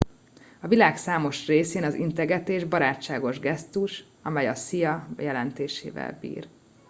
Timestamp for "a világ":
0.59-0.97